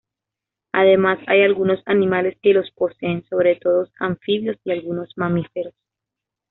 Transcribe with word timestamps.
Además, 0.71 1.19
hay 1.27 1.43
algunos 1.43 1.79
animales 1.85 2.35
que 2.41 2.53
los 2.55 2.71
poseen, 2.71 3.23
sobre 3.29 3.57
todo 3.57 3.87
anfibios 3.99 4.57
y 4.63 4.71
algunos 4.71 5.13
mamíferos. 5.15 5.75